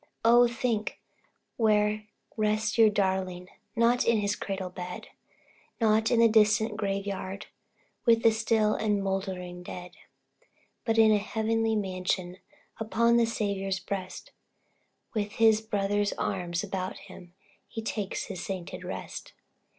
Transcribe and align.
Oh! 0.25 0.47
think 0.47 0.99
where 1.57 2.07
rests 2.35 2.75
your 2.75 2.89
darling, 2.89 3.49
Not 3.75 4.03
in 4.03 4.17
his 4.17 4.35
cradle 4.35 4.71
bed; 4.71 5.09
Not 5.79 6.09
in 6.09 6.19
the 6.19 6.27
distant 6.27 6.75
graveyard, 6.75 7.45
With 8.07 8.23
the 8.23 8.31
still 8.31 8.73
and 8.73 9.03
mouldering 9.03 9.61
dead 9.61 9.91
But 10.85 10.97
in 10.97 11.11
a 11.11 11.19
heavenly 11.19 11.75
mansion, 11.75 12.37
Upon 12.79 13.17
the 13.17 13.27
Saviour's 13.27 13.77
breast, 13.79 14.31
With 15.13 15.33
his 15.33 15.61
brother's 15.61 16.13
arms 16.13 16.63
about 16.63 16.97
him, 16.97 17.35
He 17.67 17.83
takes 17.83 18.23
his 18.25 18.43
sainted 18.43 18.83
rest. 18.83 19.33